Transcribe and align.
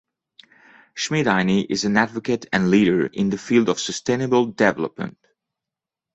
Schmidheiny 0.95 1.63
is 1.69 1.85
an 1.85 1.95
advocate 1.95 2.47
and 2.51 2.71
leader 2.71 3.05
in 3.05 3.29
the 3.29 3.37
field 3.37 3.69
of 3.69 3.79
sustainable 3.79 4.47
development. 4.47 5.19